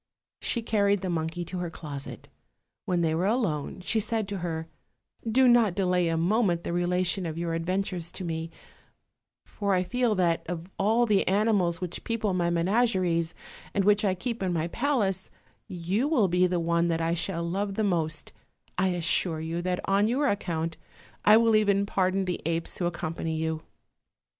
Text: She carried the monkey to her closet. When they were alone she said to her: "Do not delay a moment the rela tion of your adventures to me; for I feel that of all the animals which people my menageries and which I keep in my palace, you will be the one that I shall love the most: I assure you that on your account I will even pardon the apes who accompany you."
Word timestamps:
She 0.39 0.63
carried 0.63 1.01
the 1.01 1.11
monkey 1.11 1.45
to 1.45 1.59
her 1.59 1.69
closet. 1.69 2.27
When 2.85 3.01
they 3.01 3.13
were 3.13 3.27
alone 3.27 3.81
she 3.81 3.99
said 3.99 4.27
to 4.29 4.39
her: 4.39 4.67
"Do 5.31 5.47
not 5.47 5.75
delay 5.75 6.07
a 6.07 6.17
moment 6.17 6.63
the 6.63 6.71
rela 6.71 7.05
tion 7.05 7.27
of 7.27 7.37
your 7.37 7.53
adventures 7.53 8.11
to 8.13 8.23
me; 8.25 8.49
for 9.45 9.75
I 9.75 9.83
feel 9.83 10.15
that 10.15 10.43
of 10.49 10.65
all 10.79 11.05
the 11.05 11.27
animals 11.27 11.81
which 11.81 12.03
people 12.03 12.33
my 12.33 12.49
menageries 12.49 13.35
and 13.75 13.85
which 13.85 14.03
I 14.03 14.15
keep 14.15 14.41
in 14.41 14.51
my 14.51 14.69
palace, 14.69 15.29
you 15.67 16.07
will 16.07 16.27
be 16.27 16.47
the 16.47 16.59
one 16.59 16.87
that 16.87 16.99
I 16.99 17.13
shall 17.13 17.47
love 17.47 17.75
the 17.75 17.83
most: 17.83 18.33
I 18.79 18.87
assure 18.87 19.39
you 19.39 19.61
that 19.61 19.81
on 19.87 20.07
your 20.07 20.27
account 20.27 20.77
I 21.25 21.37
will 21.37 21.55
even 21.55 21.85
pardon 21.85 22.25
the 22.25 22.41
apes 22.43 22.79
who 22.79 22.87
accompany 22.87 23.35
you." 23.35 23.61